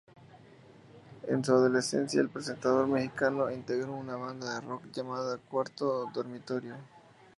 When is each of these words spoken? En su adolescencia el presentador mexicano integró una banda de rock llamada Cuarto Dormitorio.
En 1.27 1.45
su 1.45 1.51
adolescencia 1.51 2.21
el 2.21 2.29
presentador 2.29 2.87
mexicano 2.87 3.51
integró 3.51 3.93
una 3.93 4.15
banda 4.15 4.55
de 4.55 4.61
rock 4.61 4.91
llamada 4.91 5.37
Cuarto 5.37 6.09
Dormitorio. 6.11 6.73